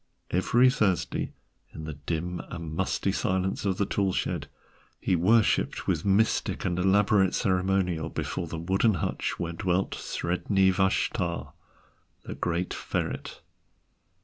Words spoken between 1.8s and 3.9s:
the dim and musty silence of the